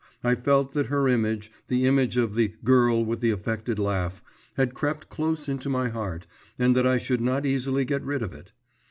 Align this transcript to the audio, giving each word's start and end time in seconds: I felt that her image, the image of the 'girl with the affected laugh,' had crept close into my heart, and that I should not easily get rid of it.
I 0.23 0.33
felt 0.33 0.73
that 0.73 0.87
her 0.87 1.07
image, 1.07 1.51
the 1.67 1.85
image 1.85 2.17
of 2.17 2.33
the 2.33 2.55
'girl 2.63 3.05
with 3.05 3.19
the 3.21 3.29
affected 3.29 3.77
laugh,' 3.77 4.23
had 4.55 4.73
crept 4.73 5.09
close 5.09 5.47
into 5.47 5.69
my 5.69 5.89
heart, 5.89 6.25
and 6.57 6.75
that 6.75 6.87
I 6.87 6.97
should 6.97 7.21
not 7.21 7.45
easily 7.45 7.85
get 7.85 8.01
rid 8.01 8.23
of 8.23 8.33
it. 8.33 8.51